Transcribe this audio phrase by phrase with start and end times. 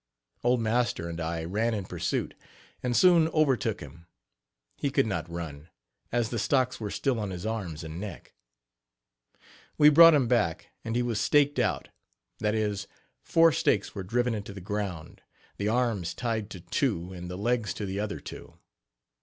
[0.43, 2.33] Old master and I ran in pursuit,
[2.81, 4.07] and soon overtook him.
[4.75, 5.69] He could not run,
[6.11, 8.33] as the stocks were still on his arms and neck.
[9.77, 11.89] We brought him back, and he was "staked out"
[12.39, 12.87] that is,
[13.21, 15.21] four stakes were driven into the ground,
[15.57, 18.57] the arms tied to two and the legs to the other two.